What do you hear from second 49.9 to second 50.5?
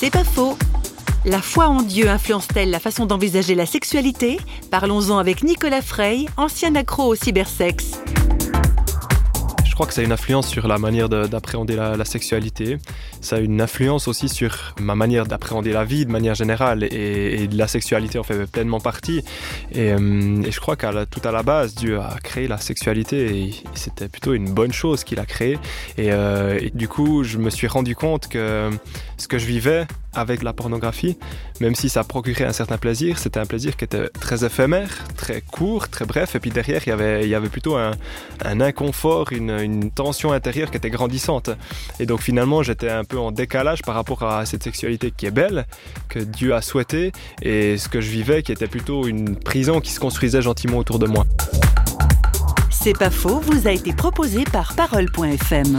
se construisait